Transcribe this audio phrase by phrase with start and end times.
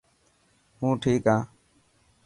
[0.79, 1.41] هون ٺيڪ هان.